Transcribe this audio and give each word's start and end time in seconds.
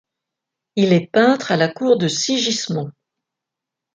Il 0.75 0.93
est 0.93 1.11
peintre 1.11 1.51
à 1.51 1.57
la 1.57 1.67
cour 1.67 1.99
de 1.99 2.07
Sigismond. 2.07 2.91